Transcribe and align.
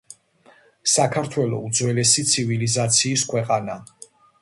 საქართველო 0.93 1.61
უძველესი 1.67 2.27
ცივილიზაციის 2.33 3.29
ქვეყანა. 3.35 3.81